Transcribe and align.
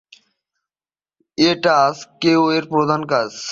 এটা 1.37 1.73
আজও 1.87 2.43
এর 2.55 2.63
প্রধান 2.69 3.01
কাজ। 3.05 3.31